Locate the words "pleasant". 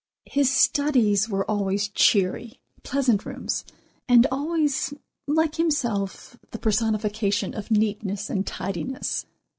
2.81-3.23